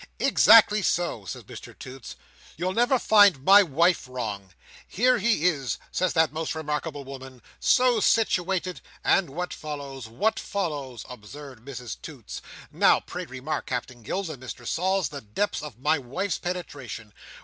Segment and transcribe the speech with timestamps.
[0.17, 2.15] "Exactly so," says Mr Toots.
[2.57, 4.51] "You'll never find my wife wrong.
[4.87, 10.07] 'Here he is,' says that most remarkable woman, 'so situated,—and what follows?
[10.07, 12.41] What follows?' observed Mrs Toots.
[12.71, 17.13] Now pray remark, Captain Gills, and Mr Sols, the depth of my wife's penetration.